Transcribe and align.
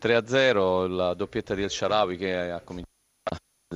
3-0, 0.00 0.88
la 0.88 1.14
doppietta 1.14 1.54
di 1.54 1.62
El 1.62 1.70
Sharawi 1.70 2.16
che 2.16 2.50
ha 2.50 2.60
cominciato 2.60 2.89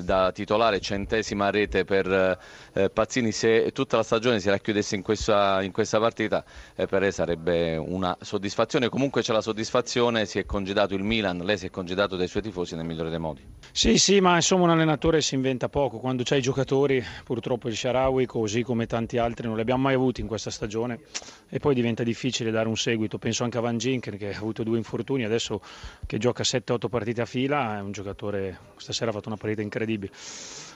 da 0.02 0.32
titolare 0.32 0.80
centesima 0.80 1.50
rete 1.50 1.84
per 1.84 2.36
eh, 2.72 2.90
Pazzini 2.90 3.30
se 3.30 3.70
tutta 3.70 3.96
la 3.96 4.02
stagione 4.02 4.40
si 4.40 4.48
racchiudesse 4.50 4.96
in 4.96 5.02
questa, 5.02 5.62
in 5.62 5.70
questa 5.70 6.00
partita 6.00 6.44
eh, 6.74 6.88
per 6.88 7.02
lei 7.02 7.12
sarebbe 7.12 7.76
una 7.76 8.16
soddisfazione. 8.20 8.88
Comunque 8.88 9.22
c'è 9.22 9.32
la 9.32 9.40
soddisfazione 9.40 10.26
si 10.26 10.40
è 10.40 10.46
congedato 10.46 10.96
il 10.96 11.04
Milan 11.04 11.44
lei 11.44 11.56
si 11.56 11.66
è 11.66 11.70
congedato 11.70 12.16
dai 12.16 12.26
suoi 12.26 12.42
tifosi 12.42 12.74
nel 12.74 12.84
migliore 12.84 13.08
dei 13.08 13.20
modi. 13.20 13.46
Sì 13.70 13.96
sì 13.96 14.18
ma 14.18 14.34
insomma 14.34 14.64
un 14.64 14.70
allenatore 14.70 15.20
si 15.20 15.36
inventa 15.36 15.68
poco. 15.68 16.00
Quando 16.00 16.24
c'hai 16.24 16.38
i 16.38 16.42
giocatori 16.42 17.00
purtroppo 17.22 17.68
il 17.68 17.76
Sharawi 17.76 18.26
così 18.26 18.64
come 18.64 18.86
tanti 18.86 19.18
altri 19.18 19.46
non 19.46 19.54
li 19.54 19.62
abbiamo 19.62 19.82
mai 19.82 19.94
avuti 19.94 20.20
in 20.20 20.26
questa 20.26 20.50
stagione 20.50 21.02
e 21.48 21.60
poi 21.60 21.72
diventa 21.72 22.02
difficile 22.02 22.50
dare 22.50 22.66
un 22.66 22.76
seguito. 22.76 23.18
Penso 23.18 23.44
anche 23.44 23.58
a 23.58 23.60
Van 23.60 23.78
Ginken 23.78 24.16
che 24.16 24.34
ha 24.34 24.38
avuto 24.38 24.64
due 24.64 24.76
infortuni 24.76 25.22
adesso 25.22 25.60
che 26.04 26.18
gioca 26.18 26.42
7-8 26.42 26.88
partite 26.88 27.20
a 27.20 27.26
fila 27.26 27.78
è 27.78 27.80
un 27.80 27.92
giocatore 27.92 28.58
stasera 28.76 29.10
ha 29.10 29.14
fatto 29.14 29.28
una 29.28 29.36
partita 29.36 29.62
incredibile 29.62 29.82
incredibile. 29.84 30.10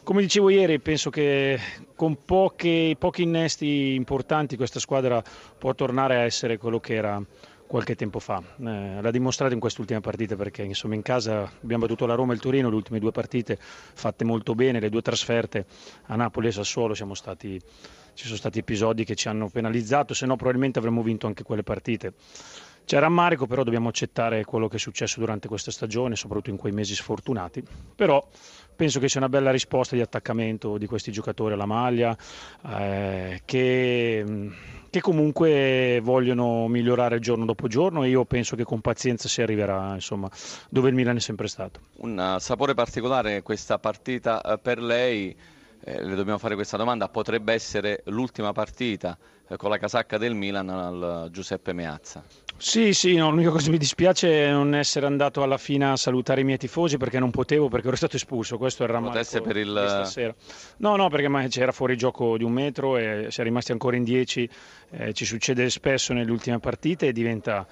Come 0.04 0.22
dicevo 0.22 0.48
ieri, 0.48 0.78
penso 0.80 1.10
che 1.10 1.58
con 1.94 2.24
pochi, 2.24 2.96
pochi 2.98 3.22
innesti 3.22 3.94
importanti 3.94 4.56
questa 4.56 4.80
squadra 4.80 5.22
può 5.58 5.74
tornare 5.74 6.16
a 6.16 6.20
essere 6.20 6.56
quello 6.56 6.80
che 6.80 6.94
era 6.94 7.22
qualche 7.66 7.94
tempo 7.94 8.18
fa. 8.18 8.42
Eh, 8.58 9.02
l'ha 9.02 9.10
dimostrato 9.10 9.52
in 9.52 9.60
queste 9.60 9.82
ultime 9.82 10.00
partite 10.00 10.34
perché 10.34 10.62
insomma 10.62 10.94
in 10.94 11.02
casa 11.02 11.52
abbiamo 11.62 11.82
battuto 11.82 12.06
la 12.06 12.14
Roma 12.14 12.32
e 12.32 12.36
il 12.36 12.40
Torino, 12.40 12.70
le 12.70 12.76
ultime 12.76 12.98
due 12.98 13.10
partite 13.10 13.58
fatte 13.60 14.24
molto 14.24 14.54
bene, 14.54 14.80
le 14.80 14.88
due 14.88 15.02
trasferte 15.02 15.66
a 16.06 16.16
Napoli 16.16 16.48
e 16.48 16.52
Sassuolo 16.52 16.94
stati, 16.94 17.60
ci 18.14 18.24
sono 18.24 18.36
stati 18.36 18.60
episodi 18.60 19.04
che 19.04 19.14
ci 19.14 19.28
hanno 19.28 19.50
penalizzato, 19.50 20.14
se 20.14 20.24
no 20.24 20.36
probabilmente 20.36 20.78
avremmo 20.78 21.02
vinto 21.02 21.26
anche 21.26 21.42
quelle 21.42 21.62
partite. 21.62 22.14
C'è 22.88 22.98
rammarico, 22.98 23.46
però 23.46 23.64
dobbiamo 23.64 23.90
accettare 23.90 24.46
quello 24.46 24.66
che 24.66 24.76
è 24.76 24.78
successo 24.78 25.20
durante 25.20 25.46
questa 25.46 25.70
stagione, 25.70 26.16
soprattutto 26.16 26.48
in 26.48 26.56
quei 26.56 26.72
mesi 26.72 26.94
sfortunati. 26.94 27.62
Però 27.94 28.26
penso 28.74 28.98
che 28.98 29.10
sia 29.10 29.20
una 29.20 29.28
bella 29.28 29.50
risposta 29.50 29.94
di 29.94 30.00
attaccamento 30.00 30.78
di 30.78 30.86
questi 30.86 31.12
giocatori 31.12 31.52
alla 31.52 31.66
maglia, 31.66 32.16
eh, 32.66 33.42
che, 33.44 34.24
che, 34.88 35.00
comunque 35.02 36.00
vogliono 36.02 36.66
migliorare 36.66 37.18
giorno 37.18 37.44
dopo 37.44 37.68
giorno 37.68 38.04
e 38.04 38.08
io 38.08 38.24
penso 38.24 38.56
che 38.56 38.64
con 38.64 38.80
pazienza 38.80 39.28
si 39.28 39.42
arriverà 39.42 39.92
insomma, 39.92 40.30
dove 40.70 40.88
il 40.88 40.94
Milan 40.94 41.16
è 41.16 41.20
sempre 41.20 41.48
stato. 41.48 41.80
Un 41.96 42.38
sapore 42.40 42.72
particolare 42.72 43.42
questa 43.42 43.78
partita 43.78 44.40
eh, 44.40 44.56
per 44.56 44.80
lei 44.80 45.36
eh, 45.84 46.02
le 46.02 46.14
dobbiamo 46.14 46.38
fare 46.38 46.54
questa 46.54 46.78
domanda, 46.78 47.10
potrebbe 47.10 47.52
essere 47.52 48.00
l'ultima 48.06 48.52
partita 48.52 49.18
eh, 49.46 49.56
con 49.58 49.68
la 49.68 49.76
casacca 49.76 50.16
del 50.16 50.34
Milan 50.34 50.70
al 50.70 51.28
Giuseppe 51.30 51.74
Meazza. 51.74 52.47
Sì, 52.60 52.92
sì, 52.92 53.14
no, 53.14 53.30
l'unica 53.30 53.50
cosa 53.50 53.66
che 53.66 53.70
mi 53.70 53.78
dispiace 53.78 54.46
è 54.46 54.50
non 54.50 54.74
essere 54.74 55.06
andato 55.06 55.44
alla 55.44 55.58
fine 55.58 55.92
a 55.92 55.96
salutare 55.96 56.40
i 56.40 56.44
miei 56.44 56.58
tifosi 56.58 56.96
perché 56.96 57.20
non 57.20 57.30
potevo, 57.30 57.68
perché 57.68 57.86
ero 57.86 57.94
stato 57.94 58.16
espulso, 58.16 58.58
questo 58.58 58.82
il 58.82 58.88
rammarico 58.88 59.40
per 59.42 59.56
il... 59.56 59.68
stasera. 59.68 60.34
No, 60.78 60.96
no, 60.96 61.08
perché 61.08 61.48
c'era 61.50 61.70
fuori 61.70 61.96
gioco 61.96 62.36
di 62.36 62.42
un 62.42 62.50
metro 62.50 62.96
e 62.96 63.28
si 63.30 63.40
è 63.40 63.44
rimasti 63.44 63.70
ancora 63.70 63.94
in 63.94 64.02
dieci, 64.02 64.48
eh, 64.90 65.12
ci 65.12 65.24
succede 65.24 65.70
spesso 65.70 66.12
nelle 66.12 66.32
ultime 66.32 66.58
partite 66.58 67.06
e 67.06 67.12
diventa 67.12 67.64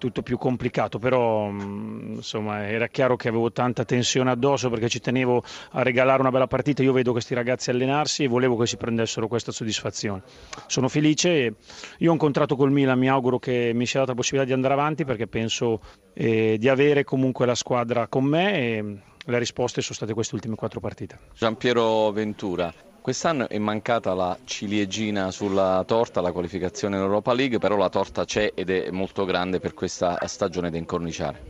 tutto 0.00 0.22
più 0.22 0.38
complicato, 0.38 0.98
però 0.98 1.50
mm, 1.50 2.14
insomma 2.14 2.66
era 2.66 2.88
chiaro 2.88 3.16
che 3.16 3.28
avevo 3.28 3.52
tanta 3.52 3.84
tensione 3.84 4.30
addosso 4.30 4.70
perché 4.70 4.88
ci 4.88 4.98
tenevo 4.98 5.44
a 5.72 5.82
regalare 5.82 6.22
una 6.22 6.30
bella 6.30 6.46
partita, 6.46 6.82
io 6.82 6.92
vedo 6.94 7.12
questi 7.12 7.34
ragazzi 7.34 7.68
allenarsi 7.68 8.24
e 8.24 8.26
volevo 8.28 8.56
che 8.56 8.66
si 8.66 8.78
prendessero 8.78 9.28
questa 9.28 9.52
soddisfazione. 9.52 10.22
Sono 10.66 10.88
felice 10.88 11.28
e 11.44 11.54
io 11.98 12.08
ho 12.08 12.12
un 12.12 12.18
contratto 12.18 12.56
col 12.56 12.72
Milan, 12.72 12.98
mi 12.98 13.10
auguro 13.10 13.38
che 13.38 13.72
mi 13.74 13.84
sia 13.84 14.00
data 14.00 14.12
la 14.12 14.16
possibilità 14.16 14.29
di 14.44 14.52
andare 14.52 14.74
avanti 14.74 15.04
perché 15.04 15.26
penso 15.26 15.80
eh, 16.14 16.56
di 16.58 16.68
avere 16.68 17.04
comunque 17.04 17.46
la 17.46 17.54
squadra 17.54 18.06
con 18.08 18.24
me 18.24 18.54
e 18.54 18.84
le 19.26 19.38
risposte 19.38 19.80
sono 19.80 19.94
state 19.94 20.14
queste 20.14 20.34
ultime 20.34 20.54
quattro 20.54 20.80
partite. 20.80 21.18
Giampiero 21.34 22.10
Ventura, 22.10 22.72
Quest'anno 23.02 23.48
è 23.48 23.56
mancata 23.58 24.12
la 24.12 24.36
ciliegina 24.44 25.30
sulla 25.30 25.82
torta, 25.86 26.20
la 26.20 26.32
qualificazione 26.32 26.96
in 26.96 27.02
Europa 27.02 27.32
League, 27.32 27.58
però 27.58 27.76
la 27.76 27.88
torta 27.88 28.26
c'è 28.26 28.52
ed 28.54 28.68
è 28.68 28.90
molto 28.90 29.24
grande 29.24 29.58
per 29.58 29.72
questa 29.72 30.18
stagione 30.26 30.68
da 30.68 30.76
incorniciare. 30.76 31.42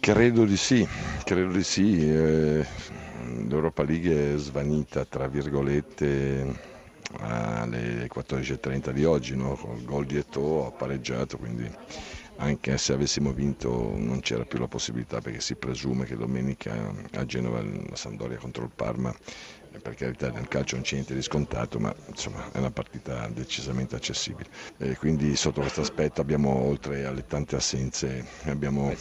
Credo 0.00 0.46
di 0.46 0.56
sì, 0.56 0.86
credo 1.24 1.52
di 1.52 1.62
sì. 1.62 2.10
Eh, 2.10 2.66
L'Europa 3.46 3.82
League 3.82 4.34
è 4.34 4.36
svanita, 4.38 5.04
tra 5.04 5.28
virgolette, 5.28 6.58
alle 7.20 8.08
14.30 8.08 8.90
di 8.90 9.04
oggi, 9.04 9.36
no? 9.36 9.56
con 9.56 9.76
il 9.76 9.84
gol 9.84 10.06
di 10.06 10.16
Eto'o 10.16 10.66
ha 10.66 10.70
pareggiato, 10.70 11.36
quindi 11.36 11.70
anche 12.36 12.76
se 12.78 12.92
avessimo 12.92 13.32
vinto 13.32 13.92
non 13.96 14.20
c'era 14.20 14.44
più 14.44 14.58
la 14.58 14.68
possibilità 14.68 15.20
perché 15.20 15.40
si 15.40 15.54
presume 15.54 16.04
che 16.04 16.16
domenica 16.16 16.92
a 17.12 17.24
Genova 17.24 17.62
la 17.62 17.96
Sandoria 17.96 18.38
contro 18.38 18.64
il 18.64 18.70
Parma 18.74 19.14
per 19.80 19.94
carità 19.94 20.30
nel 20.30 20.48
calcio 20.48 20.76
non 20.76 20.84
c'è 20.84 20.94
niente 20.94 21.14
di 21.14 21.22
scontato, 21.22 21.78
ma 21.78 21.94
insomma 22.06 22.50
è 22.52 22.58
una 22.58 22.70
partita 22.70 23.28
decisamente 23.28 23.96
accessibile. 23.96 24.48
E 24.78 24.96
quindi 24.96 25.34
sotto 25.36 25.60
questo 25.60 25.80
aspetto 25.80 26.20
abbiamo, 26.20 26.50
oltre 26.54 27.04
alle 27.04 27.26
tante 27.26 27.56
assenze, 27.56 28.24
abbiamo, 28.44 28.92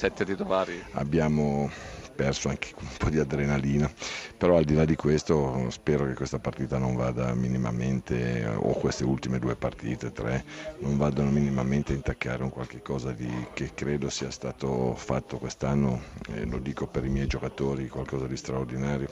abbiamo 0.93 1.69
perso 2.13 2.49
anche 2.49 2.73
un 2.79 2.87
po' 2.97 3.09
di 3.09 3.19
adrenalina, 3.19 3.91
però 4.37 4.57
al 4.57 4.63
di 4.63 4.73
là 4.75 4.85
di 4.85 4.95
questo 4.95 5.69
spero 5.69 6.05
che 6.05 6.13
questa 6.13 6.39
partita 6.39 6.77
non 6.77 6.95
vada 6.95 7.33
minimamente, 7.33 8.45
o 8.55 8.73
queste 8.73 9.03
ultime 9.03 9.39
due 9.39 9.55
partite, 9.55 10.11
tre, 10.11 10.43
non 10.79 10.97
vadano 10.97 11.31
minimamente 11.31 11.93
a 11.93 11.95
intaccare 11.95 12.43
un 12.43 12.49
qualche 12.49 12.81
cosa 12.81 13.11
di, 13.11 13.29
che 13.53 13.71
credo 13.73 14.09
sia 14.09 14.31
stato 14.31 14.93
fatto 14.95 15.37
quest'anno, 15.37 16.01
e 16.29 16.45
lo 16.45 16.59
dico 16.59 16.87
per 16.87 17.05
i 17.05 17.09
miei 17.09 17.27
giocatori, 17.27 17.87
qualcosa 17.87 18.27
di 18.27 18.37
straordinario. 18.37 19.09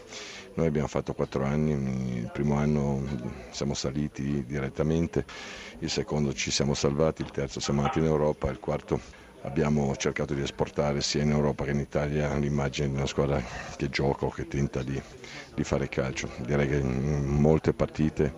Noi 0.53 0.67
abbiamo 0.67 0.88
fatto 0.88 1.13
quattro 1.13 1.44
anni, 1.44 1.72
il 2.17 2.29
primo 2.31 2.56
anno 2.56 3.01
siamo 3.51 3.73
saliti 3.73 4.44
direttamente, 4.45 5.25
il 5.79 5.90
secondo 5.90 6.34
ci 6.34 6.51
siamo 6.51 6.73
salvati, 6.73 7.22
il 7.22 7.31
terzo 7.31 7.59
siamo 7.59 7.79
andati 7.81 8.00
in 8.00 8.06
Europa, 8.06 8.50
il 8.50 8.59
quarto 8.59 9.00
abbiamo 9.44 9.96
cercato 9.96 10.34
di 10.34 10.41
esportare 10.41 11.02
sia 11.02 11.24
in 11.24 11.31
Europa 11.31 11.63
che 11.66 11.72
in 11.72 11.79
Italia 11.79 12.35
l'immagine 12.35 12.90
di 12.90 12.96
una 12.96 13.06
squadra 13.06 13.41
che 13.75 13.90
gioca 13.90 14.25
o 14.25 14.29
che 14.29 14.47
tenta 14.47 14.84
di, 14.84 15.02
di 15.53 15.63
fare 15.63 15.90
calcio. 15.90 16.29
Direi 16.46 16.68
che 16.68 16.75
in 16.78 17.24
molte 17.25 17.74
partite, 17.74 18.34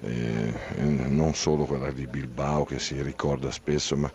eh, 0.00 0.52
non 0.76 1.34
solo 1.34 1.64
quella 1.64 1.90
di 1.90 2.06
Bilbao 2.06 2.64
che 2.64 2.78
si 2.78 3.00
ricorda 3.02 3.50
spesso, 3.50 3.96
ma 3.96 4.10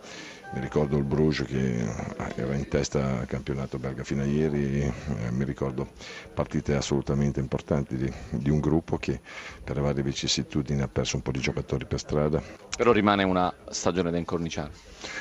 mi 0.52 0.60
ricordo 0.60 0.98
il 0.98 1.04
Bruges 1.04 1.46
che 1.46 1.86
era 2.34 2.54
in 2.54 2.68
testa 2.68 3.20
al 3.20 3.26
campionato 3.26 3.78
belga 3.78 4.04
fino 4.04 4.20
a 4.22 4.26
ieri, 4.26 4.82
eh, 4.82 5.30
mi 5.30 5.44
ricordo 5.44 5.88
partite 6.34 6.74
assolutamente 6.74 7.40
importanti 7.40 7.96
di, 7.96 8.12
di, 8.28 8.50
un 8.50 8.60
gruppo 8.60 8.98
che 8.98 9.20
per 9.64 9.80
varie 9.80 10.02
vicissitudini 10.02 10.82
ha 10.82 10.88
perso 10.88 11.16
un 11.16 11.22
po' 11.22 11.30
di 11.30 11.40
giocatori 11.40 11.86
per 11.86 11.98
strada. 11.98 12.42
Però 12.76 12.92
rimane 12.92 13.22
una 13.22 13.52
stagione 13.70 14.10
da 14.10 14.18
incorniciare? 14.18 14.72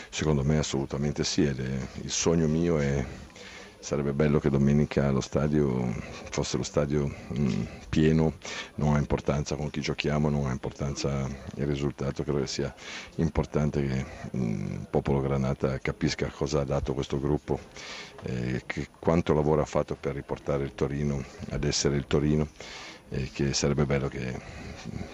Secondo 0.09 0.43
me 0.43 0.57
assolutamente 0.57 1.23
sì, 1.23 1.45
ed 1.45 1.59
è, 1.59 1.87
il 2.01 2.11
sogno 2.11 2.47
mio 2.47 2.79
è 2.79 3.05
sarebbe 3.81 4.13
bello 4.13 4.39
che 4.39 4.49
domenica 4.49 5.09
lo 5.09 5.21
stadio 5.21 5.91
fosse 6.29 6.55
lo 6.55 6.63
stadio 6.63 7.07
mh, 7.07 7.41
mm, 7.41 7.63
pieno, 7.89 8.33
non 8.75 8.95
ha 8.95 8.99
importanza 8.99 9.55
con 9.55 9.69
chi 9.71 9.81
giochiamo, 9.81 10.29
non 10.29 10.45
ha 10.45 10.51
importanza 10.51 11.27
il 11.55 11.65
risultato, 11.65 12.23
credo 12.23 12.39
che 12.39 12.47
sia 12.47 12.73
importante 13.15 13.85
che 13.85 14.05
mh, 14.31 14.37
mm, 14.37 14.73
il 14.73 14.87
popolo 14.89 15.19
Granata 15.19 15.79
capisca 15.79 16.27
cosa 16.27 16.61
ha 16.61 16.63
dato 16.63 16.93
questo 16.93 17.19
gruppo, 17.19 17.59
eh, 18.23 18.63
quanto 18.99 19.33
lavoro 19.33 19.61
ha 19.61 19.65
fatto 19.65 19.97
per 19.99 20.13
riportare 20.13 20.63
il 20.63 20.73
Torino 20.75 21.23
ad 21.49 21.63
essere 21.63 21.95
il 21.95 22.05
Torino 22.05 22.47
e 23.09 23.29
che 23.33 23.53
sarebbe 23.53 23.85
bello 23.85 24.07
che 24.07 24.39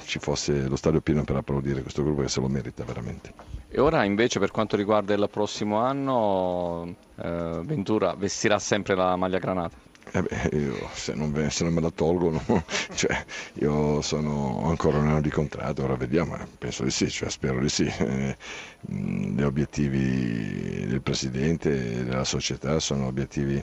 ci 0.06 0.20
fosse 0.20 0.68
lo 0.68 0.76
stadio 0.76 1.02
pieno 1.02 1.24
per 1.24 1.38
applaudire 1.38 1.82
questo 1.82 2.04
gruppo 2.04 2.22
che 2.22 2.28
se 2.28 2.42
lo 2.42 2.48
merita 2.48 2.84
veramente. 2.84 3.34
E 3.70 3.80
ora 3.80 4.04
invece 4.04 4.40
per 4.40 4.52
quanto 4.52 4.76
riguarda 4.76 5.14
il 5.14 5.28
prossimo 5.32 5.78
anno, 5.78 6.96
eh, 7.22 7.62
Ventura 7.64 8.16
vestirà 8.16 8.60
sempre 8.60 8.96
la 8.96 9.16
maglia 9.16 9.40
granata? 9.40 9.86
Eh 10.12 10.22
beh, 10.22 10.58
io, 10.58 10.90
se, 10.94 11.14
non, 11.14 11.50
se, 11.50 11.66
non, 11.66 11.74
me 11.74 11.82
la 11.82 11.90
tolgono, 11.90 12.42
cioè, 12.96 13.26
io 13.56 14.02
sono 14.02 14.64
ancora 14.66 15.00
un 15.00 15.08
anno 15.08 15.22
di 15.22 15.30
contratto, 15.30 15.84
ora 15.84 15.96
vediamo, 15.96 16.38
penso 16.58 16.84
di 16.84 16.92
sì, 16.92 17.10
cioè, 17.10 17.30
spero 17.30 17.60
di 17.60 17.68
sì. 17.68 17.86
Eh, 17.86 18.38
gli 18.80 19.42
obiettivi 19.42 20.86
del 20.88 21.02
Presidente 21.02 22.00
e 22.00 22.04
della 22.06 22.24
società 22.24 22.80
sono 22.80 23.08
obiettivi 23.08 23.62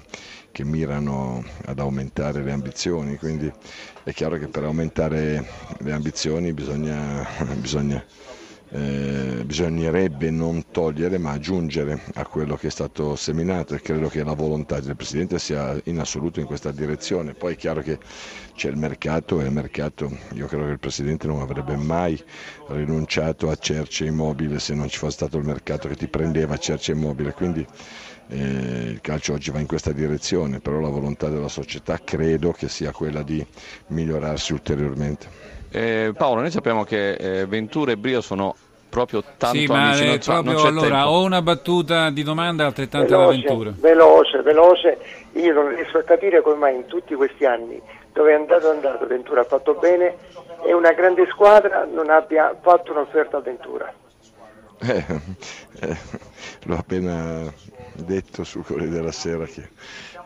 che 0.52 0.64
mirano 0.64 1.42
ad 1.64 1.78
aumentare 1.78 2.42
le 2.42 2.52
ambizioni, 2.52 3.16
quindi 3.16 3.50
è 4.02 4.12
chiaro 4.12 4.36
che 4.36 4.48
per 4.48 4.64
aumentare 4.64 5.48
le 5.78 5.92
ambizioni 5.92 6.52
bisogna, 6.52 7.26
bisogna 7.56 8.04
eh, 8.74 9.44
bisognerebbe 9.44 10.30
non 10.30 10.64
togliere 10.72 11.16
ma 11.16 11.30
aggiungere 11.30 12.00
a 12.14 12.26
quello 12.26 12.56
che 12.56 12.66
è 12.66 12.70
stato 12.70 13.14
seminato 13.14 13.74
e 13.76 13.80
credo 13.80 14.08
che 14.08 14.24
la 14.24 14.32
volontà 14.32 14.80
del 14.80 14.96
Presidente 14.96 15.38
sia 15.38 15.80
in 15.84 16.00
assoluto 16.00 16.40
in 16.40 16.46
questa 16.46 16.72
direzione. 16.72 17.34
Poi 17.34 17.52
è 17.52 17.56
chiaro 17.56 17.82
che 17.82 18.00
c'è 18.56 18.70
il 18.70 18.76
mercato 18.76 19.40
e 19.40 19.44
il 19.44 19.52
mercato, 19.52 20.10
io 20.32 20.46
credo 20.46 20.64
che 20.64 20.72
il 20.72 20.78
Presidente 20.80 21.28
non 21.28 21.40
avrebbe 21.40 21.76
mai 21.76 22.20
rinunciato 22.68 23.48
a 23.48 23.54
Cerce 23.54 24.06
Immobile 24.06 24.58
se 24.58 24.74
non 24.74 24.88
ci 24.88 24.98
fosse 24.98 25.12
stato 25.12 25.38
il 25.38 25.44
mercato 25.44 25.86
che 25.86 25.94
ti 25.94 26.08
prendeva 26.08 26.56
Cerce 26.56 26.92
Immobile, 26.92 27.32
quindi 27.32 27.64
eh, 28.28 28.38
il 28.38 29.00
calcio 29.00 29.34
oggi 29.34 29.52
va 29.52 29.60
in 29.60 29.66
questa 29.68 29.92
direzione, 29.92 30.58
però 30.58 30.80
la 30.80 30.88
volontà 30.88 31.28
della 31.28 31.48
società 31.48 32.00
credo 32.02 32.50
che 32.50 32.68
sia 32.68 32.90
quella 32.90 33.22
di 33.22 33.44
migliorarsi 33.88 34.52
ulteriormente. 34.52 35.52
Eh, 35.70 36.12
Paolo, 36.16 36.40
noi 36.40 36.52
sappiamo 36.52 36.84
che 36.84 37.14
eh, 37.14 37.46
Ventura 37.46 37.90
e 37.90 37.96
Brio 37.96 38.20
sono 38.20 38.54
proprio 38.94 39.24
tanto 39.36 39.58
sì, 39.58 39.66
amici, 39.68 39.72
ma 39.72 40.06
non, 40.06 40.18
proprio, 40.18 40.52
non 40.52 40.62
c'è 40.62 40.68
allora, 40.68 40.88
tempo. 40.88 41.08
ho 41.08 41.24
una 41.24 41.42
battuta 41.42 42.10
di 42.10 42.22
domanda 42.22 42.64
altrettanto 42.64 43.08
veloce, 43.08 43.40
d'avventura. 43.40 43.72
veloce, 43.76 44.42
veloce. 44.42 44.98
Io 45.32 45.52
non 45.52 45.68
riesco 45.74 45.98
a 45.98 46.02
capire 46.02 46.42
come 46.42 46.54
mai 46.54 46.76
in 46.76 46.86
tutti 46.86 47.12
questi 47.14 47.44
anni 47.44 47.82
dove 48.12 48.30
è 48.30 48.34
andato 48.34 48.70
andato 48.70 49.04
Ventura 49.08 49.40
ha 49.40 49.44
fatto 49.44 49.74
bene 49.74 50.14
e 50.64 50.72
una 50.72 50.92
grande 50.92 51.26
squadra 51.32 51.84
non 51.84 52.08
abbia 52.08 52.56
fatto 52.62 52.92
un'offerta 52.92 53.38
a 53.38 53.40
Ventura. 53.40 53.92
Eh, 54.86 55.04
eh, 55.80 55.96
l'ho 56.64 56.76
appena 56.76 57.50
detto 57.94 58.44
sul 58.44 58.64
Corriere 58.64 58.90
della 58.90 59.12
Sera 59.12 59.44
che 59.46 59.68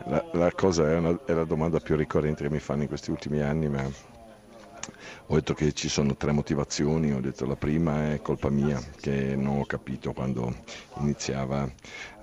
la, 0.05 0.25
la 0.33 0.51
cosa 0.51 0.89
è, 0.89 0.95
una, 0.95 1.17
è 1.23 1.31
la 1.31 1.45
domanda 1.45 1.79
più 1.79 1.95
ricorrente 1.95 2.43
che 2.43 2.49
mi 2.49 2.59
fanno 2.59 2.81
in 2.81 2.87
questi 2.87 3.09
ultimi 3.09 3.41
anni, 3.41 3.69
ma 3.69 3.83
ho 5.27 5.35
detto 5.35 5.53
che 5.53 5.73
ci 5.73 5.89
sono 5.89 6.15
tre 6.15 6.31
motivazioni, 6.31 7.11
ho 7.13 7.21
detto 7.21 7.45
la 7.45 7.55
prima 7.55 8.13
è 8.13 8.21
colpa 8.21 8.49
mia 8.49 8.81
che 8.99 9.35
non 9.35 9.59
ho 9.59 9.65
capito 9.65 10.11
quando 10.11 10.53
iniziava 10.97 11.69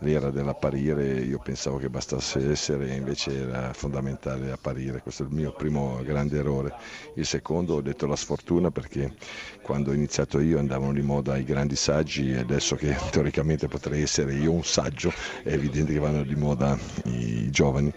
l'era 0.00 0.30
dell'apparire, 0.30 1.20
io 1.20 1.38
pensavo 1.38 1.78
che 1.78 1.88
bastasse 1.88 2.50
essere 2.50 2.94
invece 2.94 3.34
era 3.34 3.72
fondamentale 3.72 4.50
apparire, 4.50 5.00
questo 5.02 5.22
è 5.22 5.26
il 5.26 5.32
mio 5.32 5.52
primo 5.52 6.00
grande 6.02 6.38
errore. 6.38 6.74
Il 7.14 7.24
secondo 7.26 7.74
ho 7.74 7.80
detto 7.80 8.06
la 8.06 8.16
sfortuna 8.16 8.70
perché 8.70 9.14
quando 9.62 9.90
ho 9.90 9.94
iniziato 9.94 10.40
io 10.40 10.58
andavano 10.58 10.92
di 10.92 11.02
moda 11.02 11.36
i 11.36 11.44
grandi 11.44 11.76
saggi 11.76 12.32
e 12.32 12.38
adesso 12.38 12.76
che 12.76 12.96
teoricamente 13.10 13.68
potrei 13.68 14.02
essere 14.02 14.34
io 14.34 14.52
un 14.52 14.64
saggio 14.64 15.12
è 15.42 15.52
evidente 15.52 15.92
che 15.92 15.98
vanno 15.98 16.22
di 16.22 16.34
moda 16.34 16.76
i 17.04 17.50
giovani. 17.50 17.92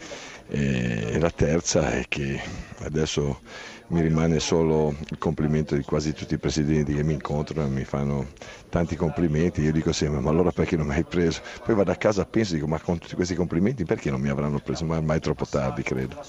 E 0.51 1.19
la 1.19 1.29
terza 1.29 1.91
è 1.91 2.05
che 2.07 2.41
adesso 2.79 3.41
mi 3.89 4.01
rimane 4.01 4.39
solo 4.39 4.95
il 5.09 5.17
complimento 5.17 5.75
di 5.75 5.83
quasi 5.83 6.13
tutti 6.13 6.35
i 6.35 6.39
presidenti 6.39 6.93
che 6.93 7.03
mi 7.03 7.13
incontrano 7.13 7.67
e 7.67 7.71
mi 7.71 7.83
fanno 7.85 8.27
tanti 8.69 8.95
complimenti. 8.95 9.61
Io 9.61 9.71
dico 9.71 9.91
sempre: 9.91 10.19
Ma 10.21 10.29
allora 10.29 10.51
perché 10.51 10.75
non 10.77 10.87
mi 10.87 10.93
hai 10.93 11.05
preso? 11.05 11.41
Poi 11.63 11.75
vado 11.75 11.91
a 11.91 11.95
casa 11.95 12.21
e 12.23 12.27
penso, 12.29 12.53
dico: 12.53 12.67
Ma 12.67 12.79
con 12.79 12.99
tutti 12.99 13.15
questi 13.15 13.35
complimenti 13.35 13.85
perché 13.85 14.11
non 14.11 14.21
mi 14.21 14.29
avranno 14.29 14.59
preso? 14.59 14.85
Ma 14.85 14.97
ormai 14.97 15.17
è 15.17 15.19
troppo 15.21 15.47
tardi, 15.47 15.81
credo. 15.83 16.19